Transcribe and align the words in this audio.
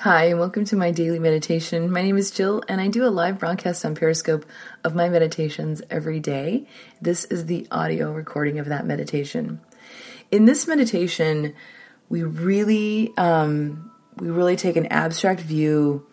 Hi, 0.00 0.28
and 0.28 0.38
welcome 0.40 0.64
to 0.64 0.76
my 0.76 0.92
daily 0.92 1.18
meditation. 1.18 1.92
My 1.92 2.00
name 2.00 2.16
is 2.16 2.30
Jill, 2.30 2.62
and 2.66 2.80
I 2.80 2.88
do 2.88 3.04
a 3.04 3.12
live 3.12 3.38
broadcast 3.38 3.84
on 3.84 3.94
Periscope 3.94 4.46
of 4.82 4.94
my 4.94 5.10
meditations 5.10 5.82
every 5.90 6.18
day. 6.20 6.66
This 7.02 7.26
is 7.26 7.44
the 7.44 7.66
audio 7.70 8.10
recording 8.10 8.58
of 8.58 8.64
that 8.68 8.86
meditation. 8.86 9.60
In 10.30 10.46
this 10.46 10.66
meditation, 10.66 11.52
we 12.08 12.22
really, 12.22 13.12
um, 13.18 13.90
we 14.16 14.30
really 14.30 14.56
take 14.56 14.76
an 14.76 14.86
abstract 14.86 15.42
view 15.42 16.06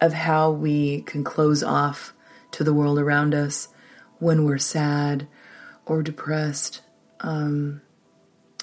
of 0.00 0.12
how 0.12 0.52
we 0.52 1.02
can 1.02 1.24
close 1.24 1.64
off 1.64 2.14
to 2.52 2.62
the 2.62 2.72
world 2.72 3.00
around 3.00 3.34
us 3.34 3.66
when 4.20 4.44
we're 4.44 4.58
sad 4.58 5.26
or 5.86 6.04
depressed, 6.04 6.82
um, 7.18 7.82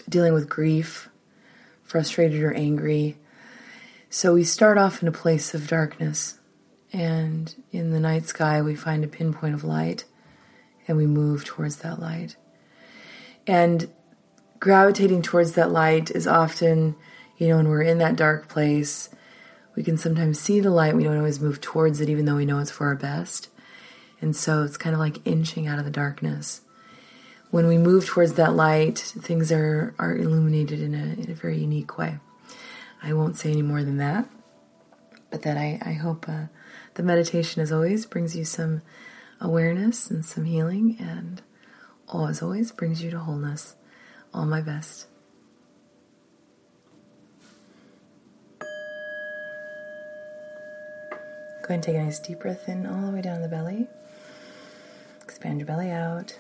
dealing 0.07 0.31
with 0.31 0.47
grief, 0.47 1.09
frustrated 1.83 2.41
or 2.41 2.53
angry 2.53 3.17
so 4.13 4.33
we 4.33 4.43
start 4.43 4.77
off 4.77 5.01
in 5.01 5.07
a 5.07 5.11
place 5.13 5.53
of 5.53 5.69
darkness, 5.69 6.37
and 6.91 7.55
in 7.71 7.91
the 7.91 7.99
night 7.99 8.25
sky, 8.25 8.61
we 8.61 8.75
find 8.75 9.05
a 9.05 9.07
pinpoint 9.07 9.55
of 9.55 9.63
light, 9.63 10.03
and 10.85 10.97
we 10.97 11.07
move 11.07 11.45
towards 11.45 11.77
that 11.77 11.97
light. 11.97 12.35
And 13.47 13.89
gravitating 14.59 15.21
towards 15.21 15.53
that 15.53 15.71
light 15.71 16.11
is 16.11 16.27
often, 16.27 16.97
you 17.37 17.47
know, 17.47 17.55
when 17.55 17.69
we're 17.69 17.83
in 17.83 17.99
that 17.99 18.17
dark 18.17 18.49
place, 18.49 19.07
we 19.77 19.81
can 19.81 19.95
sometimes 19.95 20.37
see 20.37 20.59
the 20.59 20.71
light. 20.71 20.93
We 20.93 21.05
don't 21.05 21.15
always 21.17 21.39
move 21.39 21.61
towards 21.61 22.01
it, 22.01 22.09
even 22.09 22.25
though 22.25 22.35
we 22.35 22.45
know 22.45 22.59
it's 22.59 22.69
for 22.69 22.87
our 22.87 22.95
best. 22.95 23.47
And 24.19 24.35
so 24.35 24.63
it's 24.63 24.75
kind 24.75 24.93
of 24.93 24.99
like 24.99 25.25
inching 25.25 25.67
out 25.67 25.79
of 25.79 25.85
the 25.85 25.89
darkness. 25.89 26.59
When 27.49 27.65
we 27.65 27.77
move 27.77 28.07
towards 28.07 28.33
that 28.33 28.55
light, 28.55 28.97
things 28.99 29.53
are, 29.53 29.95
are 29.97 30.17
illuminated 30.17 30.81
in 30.81 30.93
a, 30.93 31.21
in 31.21 31.31
a 31.31 31.33
very 31.33 31.57
unique 31.57 31.97
way. 31.97 32.19
I 33.03 33.13
won't 33.13 33.37
say 33.37 33.51
any 33.51 33.61
more 33.61 33.83
than 33.83 33.97
that, 33.97 34.29
but 35.31 35.41
that 35.41 35.57
I, 35.57 35.79
I 35.83 35.93
hope 35.93 36.29
uh, 36.29 36.45
the 36.93 37.03
meditation, 37.03 37.61
as 37.61 37.71
always, 37.71 38.05
brings 38.05 38.35
you 38.35 38.45
some 38.45 38.81
awareness 39.39 40.11
and 40.11 40.23
some 40.23 40.45
healing, 40.45 40.97
and 40.99 41.41
all, 42.07 42.27
as 42.27 42.41
always, 42.41 42.71
brings 42.71 43.03
you 43.03 43.09
to 43.11 43.19
wholeness. 43.19 43.75
All 44.33 44.45
my 44.45 44.61
best. 44.61 45.07
Go 51.61 51.67
ahead 51.67 51.75
and 51.75 51.83
take 51.83 51.95
a 51.95 52.03
nice 52.03 52.19
deep 52.19 52.39
breath 52.39 52.67
in 52.69 52.85
all 52.85 53.07
the 53.07 53.11
way 53.11 53.21
down 53.21 53.41
the 53.41 53.47
belly. 53.47 53.87
Expand 55.23 55.59
your 55.59 55.67
belly 55.67 55.89
out. 55.89 56.37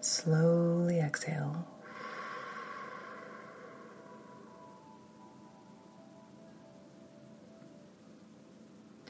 Slowly 0.00 1.00
exhale. 1.00 1.66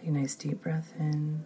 Take 0.01 0.09
a 0.09 0.13
nice 0.13 0.35
deep 0.35 0.63
breath 0.63 0.95
in. 0.99 1.45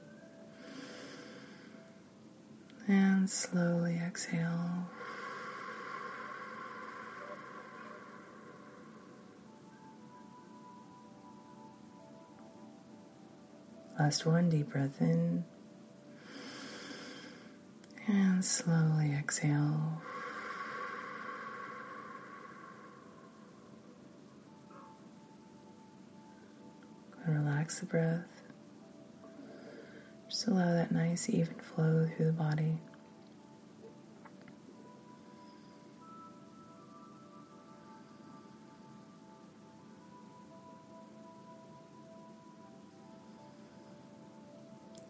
And 2.87 3.29
slowly 3.29 3.97
exhale. 3.97 4.89
Last 13.99 14.25
one, 14.25 14.51
deep 14.51 14.71
breath 14.71 15.01
in. 15.01 15.45
And 18.07 18.45
slowly 18.45 19.15
exhale. 19.19 20.01
Relax 27.27 27.81
the 27.81 27.87
breath. 27.87 28.44
Just 30.45 30.55
allow 30.55 30.75
that 30.75 30.93
nice, 30.93 31.31
even 31.31 31.55
flow 31.55 32.07
through 32.15 32.27
the 32.27 32.33
body. 32.33 32.79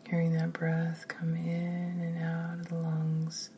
Hearing 0.09 0.35
that 0.35 0.53
breath 0.53 1.07
come 1.09 1.35
in 1.35 2.01
and 2.01 2.23
out 2.23 2.61
of 2.61 2.69
the 2.69 2.77
lungs. 2.77 3.51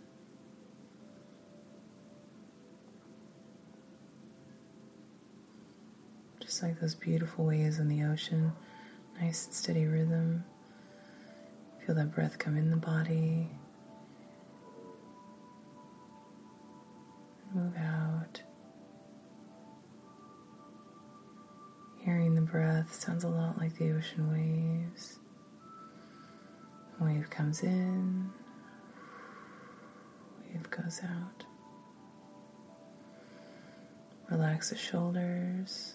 Just 6.40 6.62
like 6.62 6.80
those 6.80 6.94
beautiful 6.94 7.44
waves 7.44 7.78
in 7.78 7.88
the 7.88 8.02
ocean, 8.04 8.52
nice 9.20 9.44
and 9.44 9.54
steady 9.54 9.84
rhythm. 9.84 10.44
Feel 11.86 11.94
that 11.94 12.12
breath 12.12 12.36
come 12.36 12.56
in 12.56 12.68
the 12.68 12.76
body, 12.76 13.48
move 17.54 17.76
out. 17.76 18.42
Hearing 22.00 22.34
the 22.34 22.40
breath 22.40 22.92
sounds 22.92 23.22
a 23.22 23.28
lot 23.28 23.58
like 23.58 23.78
the 23.78 23.92
ocean 23.92 24.32
waves. 24.32 25.20
Wave 27.00 27.30
comes 27.30 27.62
in, 27.62 28.30
wave 30.52 30.68
goes 30.70 31.00
out. 31.04 31.44
Relax 34.28 34.70
the 34.70 34.76
shoulders. 34.76 35.94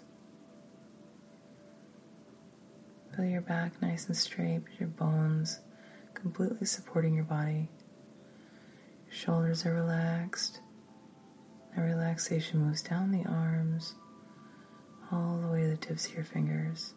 Feel 3.14 3.26
your 3.26 3.42
back 3.42 3.82
nice 3.82 4.08
and 4.08 4.16
straight, 4.16 4.62
your 4.80 4.88
bones 4.88 5.60
completely 6.22 6.68
supporting 6.68 7.16
your 7.16 7.24
body. 7.24 7.70
Shoulders 9.10 9.66
are 9.66 9.74
relaxed. 9.74 10.60
That 11.76 11.82
relaxation 11.82 12.60
moves 12.60 12.82
down 12.82 13.12
the 13.12 13.28
arms, 13.28 13.96
all 15.12 15.40
the 15.42 15.48
way 15.48 15.62
to 15.64 15.70
the 15.70 15.78
tips 15.78 16.06
of 16.06 16.14
your 16.14 16.24
fingers. 16.24 16.94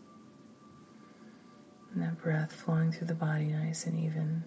And 1.92 2.02
that 2.02 2.20
breath 2.20 2.52
flowing 2.52 2.92
through 2.92 3.06
the 3.06 3.14
body 3.14 3.46
nice 3.46 3.86
and 3.86 3.98
even. 3.98 4.44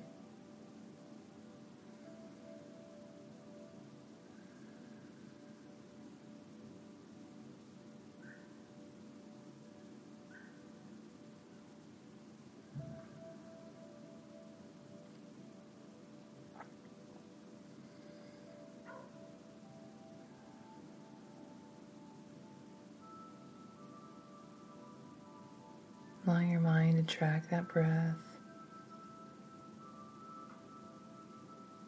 Allowing 26.28 26.50
your 26.52 26.60
mind 26.60 26.98
to 26.98 27.16
track 27.16 27.50
that 27.50 27.70
breath. 27.70 28.16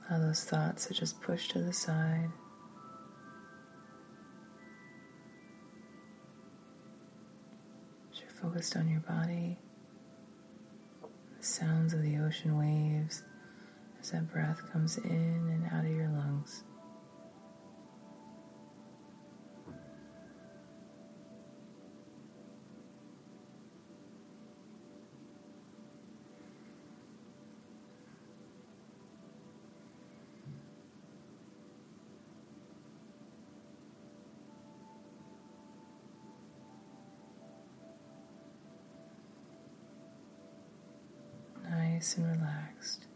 Allow 0.09 0.19
those 0.27 0.43
thoughts 0.45 0.85
to 0.85 0.93
just 0.93 1.21
push 1.21 1.49
to 1.49 1.59
the 1.59 1.73
side. 1.73 2.29
As 8.13 8.21
you're 8.21 8.29
focused 8.29 8.77
on 8.77 8.87
your 8.87 9.01
body, 9.01 9.57
the 11.37 11.45
sounds 11.45 11.93
of 11.93 12.01
the 12.01 12.17
ocean 12.17 12.57
waves 12.57 13.23
as 13.99 14.11
that 14.11 14.31
breath 14.31 14.61
comes 14.71 14.97
in 14.99 15.09
and 15.11 15.67
out 15.73 15.83
of 15.83 15.91
your 15.91 16.07
lungs. 16.07 16.63
nice 41.99 42.15
and 42.15 42.27
relaxed. 42.27 43.07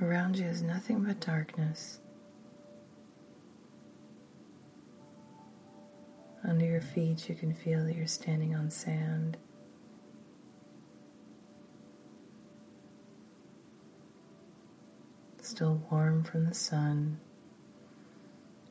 Around 0.00 0.38
you 0.38 0.46
is 0.46 0.62
nothing 0.62 1.04
but 1.04 1.20
darkness, 1.20 2.00
Under 6.52 6.66
your 6.66 6.82
feet, 6.82 7.30
you 7.30 7.34
can 7.34 7.54
feel 7.54 7.82
that 7.86 7.96
you're 7.96 8.06
standing 8.06 8.54
on 8.54 8.68
sand. 8.68 9.38
Still 15.40 15.82
warm 15.90 16.22
from 16.24 16.44
the 16.44 16.52
sun. 16.52 17.20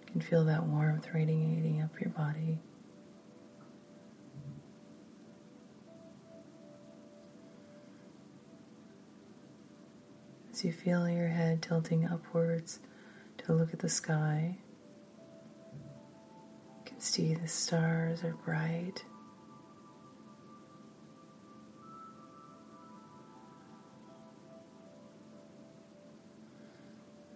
You 0.06 0.12
can 0.12 0.22
feel 0.22 0.46
that 0.46 0.68
warmth 0.68 1.08
radiating 1.12 1.82
up 1.82 2.00
your 2.00 2.12
body. 2.12 2.60
As 10.52 10.64
you 10.64 10.72
feel 10.72 11.10
your 11.10 11.30
head 11.30 11.64
tilting 11.64 12.06
upwards 12.06 12.80
to 13.40 13.54
look 13.54 13.74
at 13.74 13.80
the 13.80 13.90
sky, 13.90 14.60
see 17.02 17.34
the 17.34 17.48
stars 17.48 18.24
are 18.24 18.36
bright. 18.46 19.04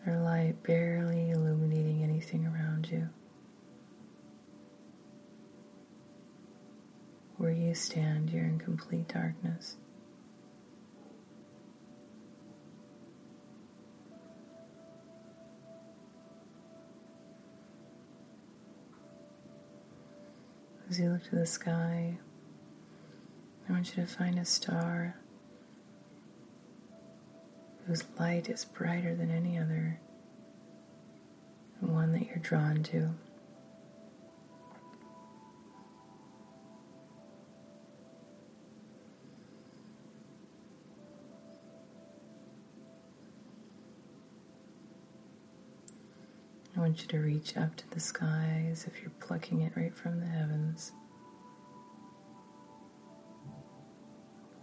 Their 0.06 0.20
light 0.22 0.62
barely 0.62 1.32
illuminating 1.32 2.04
anything 2.04 2.46
around 2.46 2.90
you. 2.92 3.10
Where 7.38 7.52
you 7.52 7.74
stand, 7.74 8.30
you're 8.30 8.46
in 8.46 8.60
complete 8.60 9.08
darkness. 9.08 9.78
As 20.95 21.01
you 21.01 21.09
look 21.09 21.25
to 21.25 21.36
the 21.36 21.45
sky, 21.45 22.18
I 23.68 23.71
want 23.74 23.97
you 23.97 24.03
to 24.06 24.07
find 24.07 24.39
a 24.39 24.45
star 24.45 25.18
whose 27.86 28.06
light 28.18 28.47
is 28.47 28.63
brighter 28.63 29.13
than 29.13 29.30
any 29.30 29.59
other, 29.59 30.00
one 31.81 32.13
that 32.13 32.27
you're 32.27 32.38
drawn 32.38 32.81
to. 32.83 33.09
Want 46.86 47.02
you 47.02 47.08
to 47.08 47.18
reach 47.18 47.58
up 47.58 47.76
to 47.76 47.90
the 47.90 48.00
sky 48.00 48.70
as 48.72 48.86
if 48.86 49.02
you're 49.02 49.10
plucking 49.20 49.60
it 49.62 49.74
right 49.76 49.96
from 49.96 50.20
the 50.20 50.26
heavens, 50.28 50.92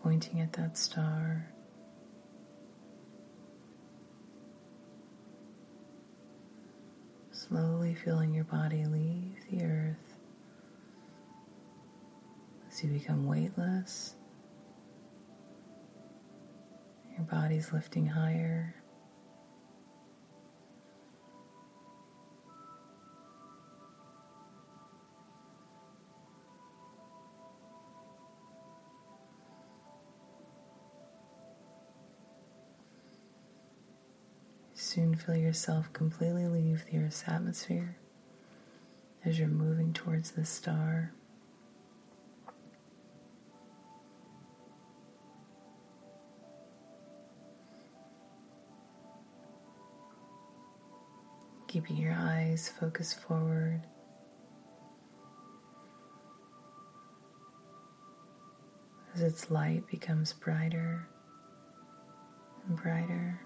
pointing 0.05 0.41
at 0.41 0.53
that 0.53 0.79
star. 0.79 1.53
Slowly 7.33 7.93
feeling 7.93 8.33
your 8.33 8.45
body 8.45 8.85
leave 8.85 9.39
the 9.51 9.65
earth 9.65 10.15
as 12.71 12.85
you 12.85 12.91
become 12.91 13.27
weightless. 13.27 14.15
Your 17.17 17.27
body's 17.27 17.73
lifting 17.73 18.07
higher. 18.07 18.77
Soon 34.93 35.15
feel 35.15 35.35
yourself 35.35 35.91
completely 35.95 36.47
leave 36.47 36.85
the 36.85 36.99
Earth's 36.99 37.25
atmosphere 37.27 37.97
as 39.25 39.39
you're 39.39 39.49
moving 39.49 39.91
towards 39.91 40.33
the 40.33 40.45
star. 40.45 41.15
Keeping 51.69 51.97
your 51.97 52.13
eyes 52.13 52.71
focused 52.79 53.19
forward. 53.19 53.87
As 59.15 59.23
its 59.23 59.51
light 59.51 59.87
becomes 59.91 60.35
brighter 60.35 61.09
and 62.69 62.77
brighter. 62.77 63.41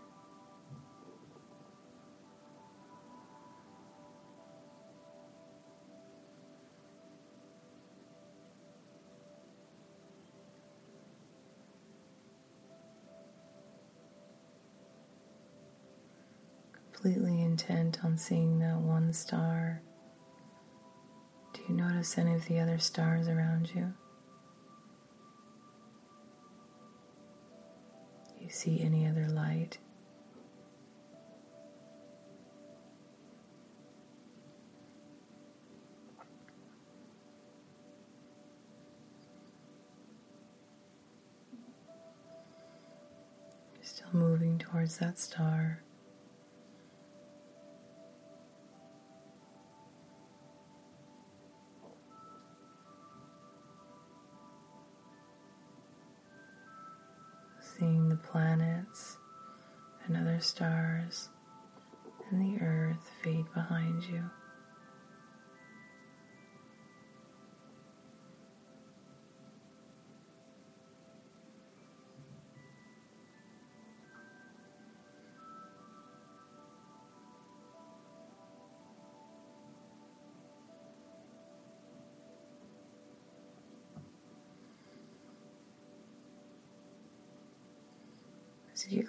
Completely 16.97 17.43
intent 17.43 18.03
on 18.03 18.17
seeing 18.17 18.59
that 18.59 18.79
one 18.79 19.13
star, 19.13 19.83
do 21.53 21.61
you 21.69 21.75
notice 21.75 22.17
any 22.17 22.35
of 22.35 22.47
the 22.47 22.59
other 22.59 22.79
stars 22.79 23.29
around 23.29 23.71
you? 23.75 23.93
Do 28.39 28.45
you 28.45 28.51
see 28.51 28.81
any 28.81 29.07
other 29.07 29.29
light? 29.29 29.77
Still 43.83 44.09
moving 44.13 44.59
towards 44.59 44.99
that 44.99 45.19
star. 45.19 45.83
The 58.17 58.29
planets 58.29 59.19
and 60.07 60.17
other 60.17 60.41
stars 60.41 61.29
and 62.31 62.41
the 62.41 62.63
earth 62.63 63.11
fade 63.23 63.45
behind 63.55 64.03
you. 64.05 64.23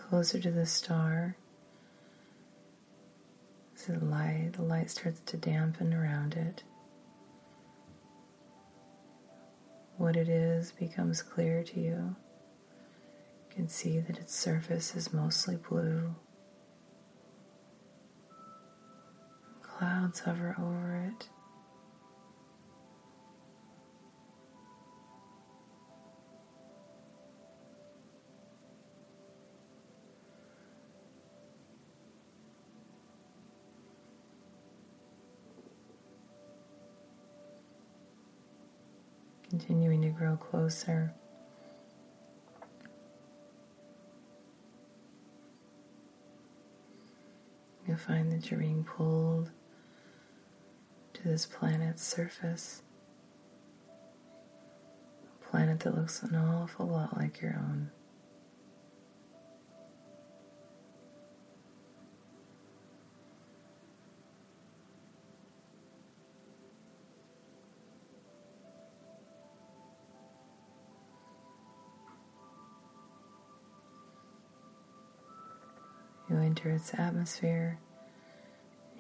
Closer 0.09 0.39
to 0.39 0.51
the 0.51 0.65
star, 0.65 1.35
as 3.75 3.85
the 3.85 3.99
light, 4.03 4.51
the 4.53 4.61
light 4.61 4.89
starts 4.89 5.19
to 5.25 5.37
dampen 5.37 5.93
around 5.93 6.33
it. 6.35 6.63
What 9.97 10.15
it 10.15 10.29
is 10.29 10.71
becomes 10.71 11.21
clear 11.21 11.63
to 11.63 11.79
you. 11.79 12.15
You 13.49 13.55
can 13.55 13.67
see 13.67 13.99
that 13.99 14.17
its 14.17 14.35
surface 14.35 14.95
is 14.95 15.11
mostly 15.11 15.57
blue. 15.57 16.15
Clouds 19.61 20.21
hover 20.21 20.55
over 20.57 21.11
it. 21.11 21.29
To 40.07 40.13
grow 40.17 40.37
closer. 40.37 41.13
You'll 47.87 47.97
find 47.97 48.31
that 48.31 48.49
you're 48.49 48.59
being 48.59 48.83
pulled 48.83 49.51
to 51.13 51.23
this 51.23 51.45
planet's 51.45 52.03
surface. 52.03 52.81
A 55.41 55.49
planet 55.49 55.79
that 55.81 55.95
looks 55.95 56.21
an 56.21 56.35
awful 56.35 56.87
lot 56.87 57.17
like 57.17 57.41
your 57.41 57.55
own. 57.57 57.91
You 76.37 76.43
enter 76.43 76.69
its 76.69 76.93
atmosphere. 76.93 77.79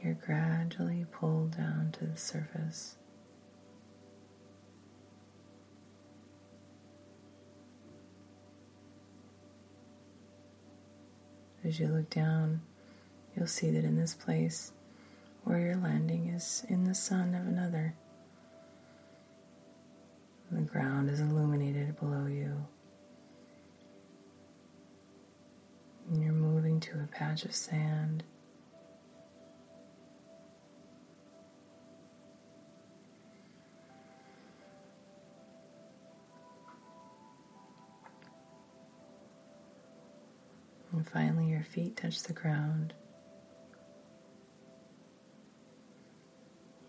You're 0.01 0.15
gradually 0.15 1.05
pulled 1.11 1.55
down 1.55 1.91
to 1.99 2.05
the 2.07 2.17
surface. 2.17 2.95
As 11.63 11.79
you 11.79 11.89
look 11.89 12.09
down, 12.09 12.61
you'll 13.35 13.45
see 13.45 13.69
that 13.69 13.85
in 13.85 13.97
this 13.97 14.15
place 14.15 14.71
where 15.43 15.59
you're 15.59 15.75
landing 15.75 16.29
is 16.29 16.65
in 16.69 16.85
the 16.85 16.95
sun 16.95 17.35
of 17.35 17.45
another. 17.45 17.93
The 20.49 20.61
ground 20.61 21.11
is 21.11 21.19
illuminated 21.19 21.99
below 21.99 22.25
you. 22.25 22.65
And 26.09 26.23
you're 26.23 26.31
moving 26.31 26.79
to 26.81 26.99
a 27.03 27.07
patch 27.07 27.43
of 27.43 27.53
sand. 27.53 28.23
And 40.93 41.07
finally, 41.07 41.49
your 41.49 41.63
feet 41.63 41.97
touch 41.97 42.23
the 42.23 42.33
ground. 42.33 42.93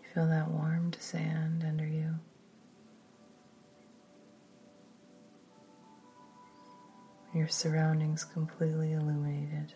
You 0.01 0.09
feel 0.13 0.27
that 0.27 0.49
warmed 0.49 0.97
sand 0.99 1.63
under 1.67 1.85
you. 1.85 2.15
Your 7.39 7.47
surroundings 7.47 8.25
completely 8.25 8.91
illuminated. 8.91 9.73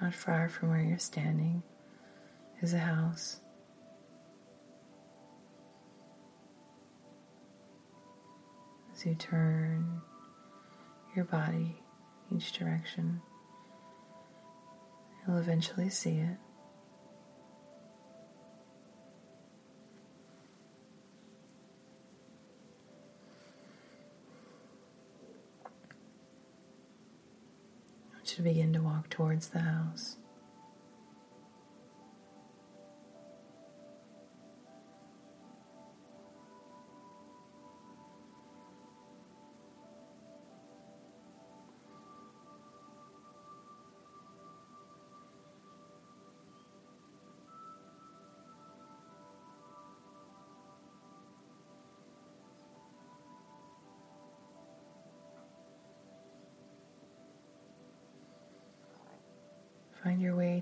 Not 0.00 0.14
far 0.14 0.48
from 0.48 0.70
where 0.70 0.82
you're 0.82 0.98
standing 1.00 1.64
is 2.62 2.74
a 2.74 2.78
house. 2.78 3.40
As 8.94 9.04
you 9.04 9.16
turn 9.16 10.00
your 11.16 11.24
body 11.24 11.82
each 12.30 12.52
direction, 12.52 13.20
You'll 15.26 15.38
eventually 15.38 15.88
see 15.88 16.18
it. 16.18 16.36
I 28.12 28.16
want 28.16 28.30
you 28.30 28.36
to 28.36 28.42
begin 28.42 28.72
to 28.74 28.82
walk 28.82 29.08
towards 29.08 29.48
the 29.48 29.60
house. 29.60 30.16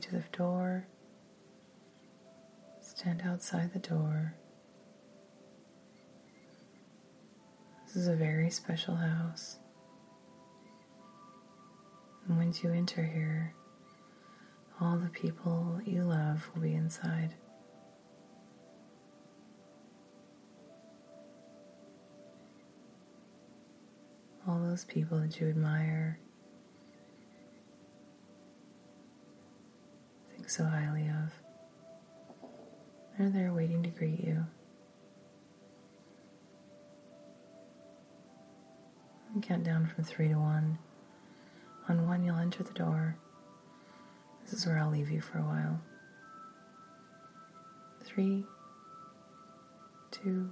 To 0.02 0.10
the 0.10 0.24
door. 0.36 0.88
Stand 2.80 3.22
outside 3.24 3.72
the 3.72 3.78
door. 3.78 4.34
This 7.86 7.94
is 7.94 8.08
a 8.08 8.16
very 8.16 8.50
special 8.50 8.96
house. 8.96 9.58
And 12.26 12.36
once 12.36 12.64
you 12.64 12.72
enter 12.72 13.04
here, 13.04 13.54
all 14.80 14.96
the 14.96 15.08
people 15.08 15.80
you 15.84 16.02
love 16.02 16.50
will 16.52 16.62
be 16.62 16.74
inside. 16.74 17.34
All 24.48 24.58
those 24.58 24.84
people 24.84 25.20
that 25.20 25.40
you 25.40 25.48
admire 25.48 26.18
so 30.50 30.64
highly 30.64 31.08
of. 31.08 31.32
They're 33.18 33.30
there 33.30 33.52
waiting 33.52 33.82
to 33.82 33.90
greet 33.90 34.20
you. 34.20 34.44
And 39.34 39.42
count 39.42 39.64
down 39.64 39.86
from 39.86 40.04
three 40.04 40.28
to 40.28 40.34
one. 40.34 40.78
On 41.88 42.06
one, 42.06 42.24
you'll 42.24 42.38
enter 42.38 42.62
the 42.62 42.72
door. 42.72 43.16
This 44.44 44.52
is 44.52 44.66
where 44.66 44.78
I'll 44.78 44.90
leave 44.90 45.10
you 45.10 45.20
for 45.20 45.38
a 45.38 45.42
while. 45.42 45.80
Three, 48.04 48.44
two, 50.10 50.50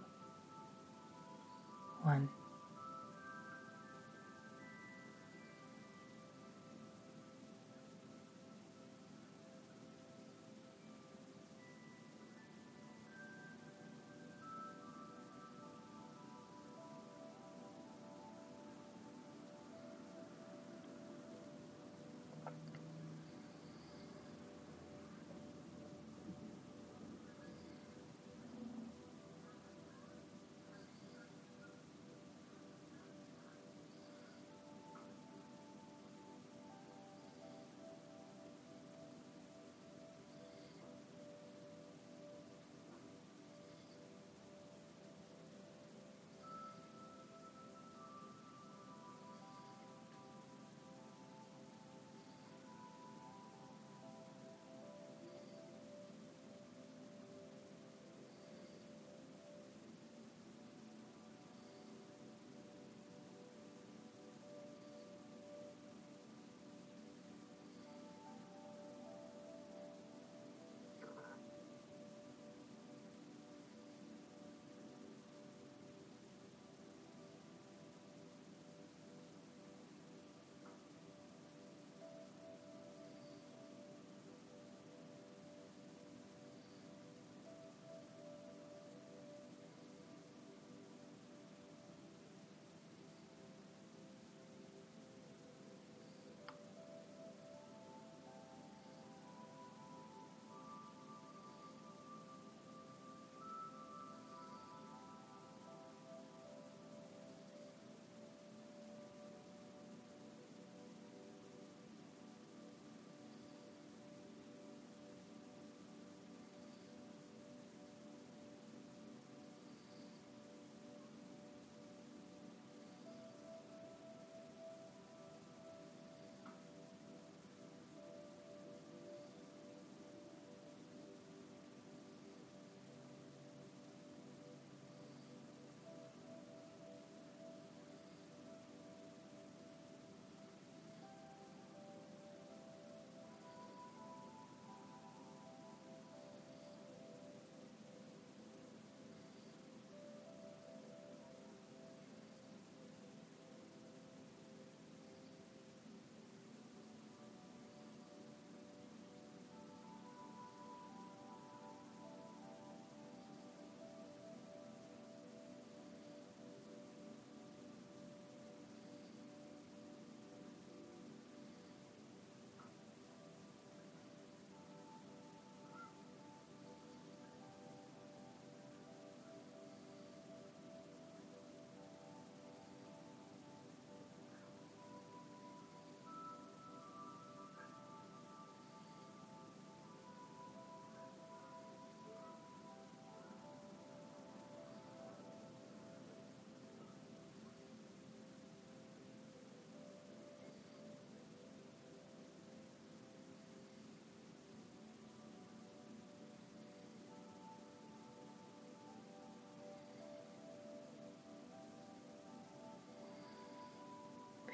one. 2.02 2.28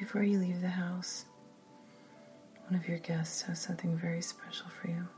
Before 0.07 0.23
you 0.23 0.39
leave 0.39 0.61
the 0.61 0.69
house, 0.69 1.25
one 2.69 2.79
of 2.79 2.87
your 2.87 2.99
guests 2.99 3.43
has 3.43 3.61
something 3.61 3.99
very 3.99 4.23
special 4.23 4.69
for 4.81 4.87
you. 4.87 5.09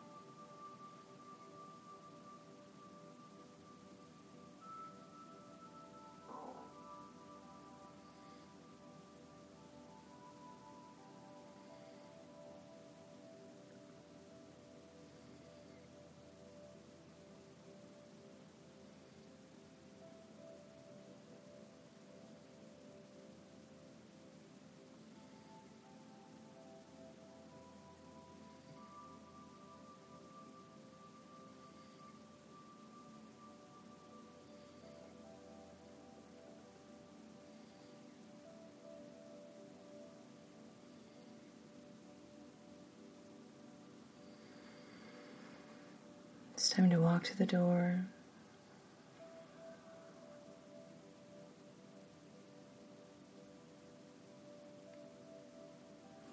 It's 46.58 46.70
time 46.70 46.90
to 46.90 46.96
walk 46.96 47.22
to 47.22 47.38
the 47.38 47.46
door. 47.46 48.04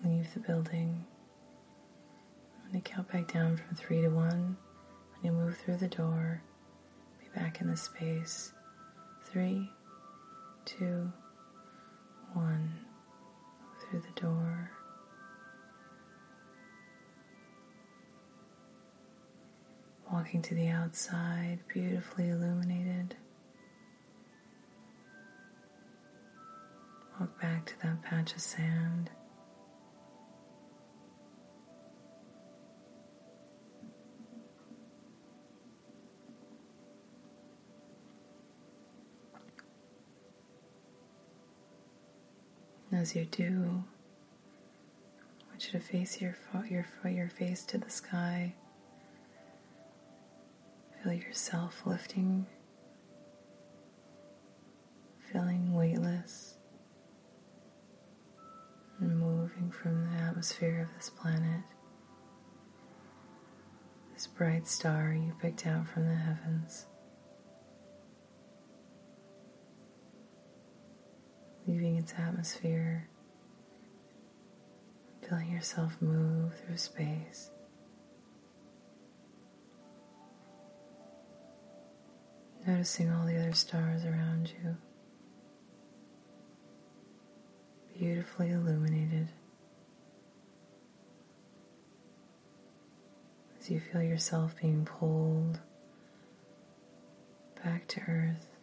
Leave 0.03 0.33
the 0.33 0.39
building. 0.39 1.05
When 2.63 2.73
you 2.73 2.81
count 2.81 3.11
back 3.11 3.31
down 3.31 3.57
from 3.57 3.75
three 3.75 4.01
to 4.01 4.09
one, 4.09 4.57
when 5.13 5.31
you 5.31 5.31
move 5.31 5.59
through 5.59 5.77
the 5.77 5.88
door, 5.88 6.41
be 7.19 7.27
back 7.39 7.61
in 7.61 7.67
the 7.67 7.77
space. 7.77 8.51
Three, 9.25 9.69
two, 10.65 11.13
one. 12.33 12.73
Through 13.79 14.01
the 14.01 14.19
door. 14.19 14.74
Walking 20.15 20.41
to 20.41 20.56
the 20.56 20.69
outside, 20.69 21.60
beautifully 21.67 22.30
illuminated. 22.30 23.17
Walk 27.19 27.41
back 27.41 27.65
to 27.65 27.73
that 27.84 28.01
patch 28.01 28.34
of 28.34 28.39
sand. 28.39 29.10
As 42.93 43.13
you 43.13 43.25
do, 43.25 43.84
I 45.41 45.49
want 45.49 45.65
you 45.65 45.78
to 45.78 45.86
face 45.86 46.21
your, 46.21 46.38
your, 46.69 46.88
your 47.04 47.28
face 47.28 47.65
to 47.65 47.78
the 47.78 47.89
sky. 47.89 48.54
Feel 51.05 51.13
yourself 51.13 51.83
lifting, 51.85 52.47
feeling 55.31 55.71
weightless, 55.71 56.55
and 58.99 59.19
moving 59.19 59.69
from 59.69 60.09
the 60.09 60.17
atmosphere 60.17 60.89
of 60.89 60.97
this 60.97 61.11
planet. 61.11 61.61
This 64.15 64.25
bright 64.25 64.67
star 64.67 65.13
you 65.13 65.35
picked 65.39 65.67
out 65.67 65.87
from 65.87 66.07
the 66.07 66.15
heavens. 66.15 66.87
Leaving 71.67 71.97
its 71.97 72.13
atmosphere, 72.17 73.09
feeling 75.29 75.51
yourself 75.51 76.01
move 76.01 76.55
through 76.65 76.77
space. 76.77 77.51
Noticing 82.67 83.12
all 83.12 83.25
the 83.28 83.38
other 83.38 83.54
stars 83.54 84.04
around 84.06 84.51
you, 84.63 84.75
beautifully 87.95 88.49
illuminated. 88.49 89.28
As 93.60 93.69
you 93.69 93.80
feel 93.80 94.01
yourself 94.01 94.56
being 94.60 94.84
pulled 94.84 95.60
back 97.63 97.88
to 97.89 98.01
earth. 98.08 98.54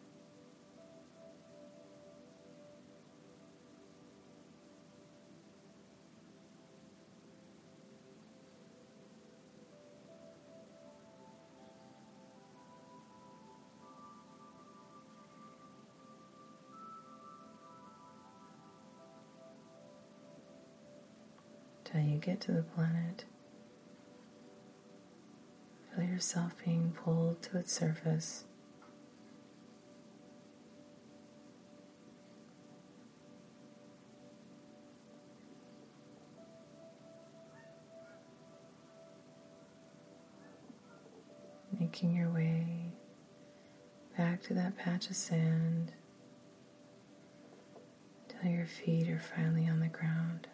Till 21.92 22.00
you 22.00 22.16
get 22.16 22.40
to 22.40 22.52
the 22.52 22.62
planet. 22.62 23.24
Feel 25.94 26.04
yourself 26.04 26.54
being 26.64 26.92
pulled 26.92 27.42
to 27.42 27.58
its 27.58 27.72
surface. 27.72 28.44
Making 41.78 42.14
your 42.14 42.30
way 42.30 42.92
back 44.16 44.42
to 44.44 44.54
that 44.54 44.78
patch 44.78 45.10
of 45.10 45.16
sand 45.16 45.92
till 48.28 48.50
your 48.50 48.66
feet 48.66 49.08
are 49.10 49.20
finally 49.20 49.68
on 49.68 49.80
the 49.80 49.88
ground. 49.88 50.48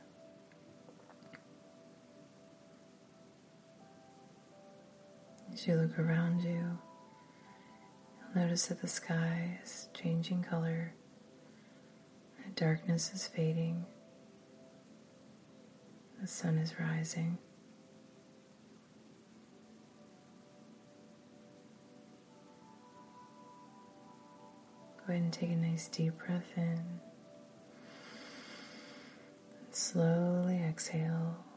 As 5.58 5.66
you 5.66 5.74
look 5.74 5.98
around 5.98 6.44
you, 6.44 6.78
you'll 8.20 8.44
notice 8.44 8.66
that 8.66 8.80
the 8.80 8.86
sky 8.86 9.58
is 9.64 9.88
changing 9.92 10.44
color, 10.44 10.94
and 12.44 12.54
darkness 12.54 13.10
is 13.12 13.26
fading, 13.26 13.84
the 16.20 16.28
sun 16.28 16.58
is 16.58 16.78
rising. 16.78 17.38
Go 24.98 25.12
ahead 25.12 25.22
and 25.22 25.32
take 25.32 25.50
a 25.50 25.56
nice 25.56 25.88
deep 25.88 26.16
breath 26.18 26.52
in. 26.56 26.62
And 29.64 29.72
slowly 29.72 30.62
exhale. 30.62 31.47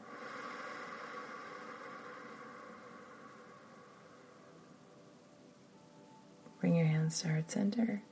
Bring 6.62 6.76
your 6.76 6.86
hands 6.86 7.20
to 7.20 7.28
heart 7.28 7.50
center. 7.50 8.04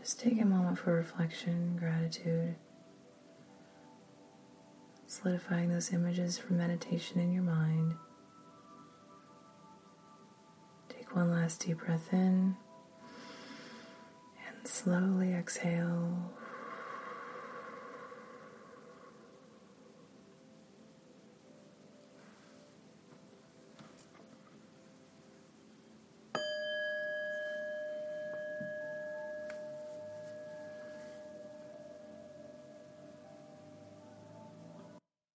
Just 0.00 0.18
take 0.18 0.40
a 0.40 0.46
moment 0.46 0.78
for 0.78 0.94
reflection, 0.94 1.76
gratitude, 1.78 2.54
solidifying 5.06 5.68
those 5.68 5.92
images 5.92 6.38
for 6.38 6.54
meditation 6.54 7.20
in 7.20 7.30
your 7.30 7.42
mind. 7.42 7.96
Take 10.88 11.14
one 11.14 11.30
last 11.30 11.66
deep 11.66 11.84
breath 11.84 12.10
in 12.14 12.56
and 14.48 14.66
slowly 14.66 15.34
exhale. 15.34 16.32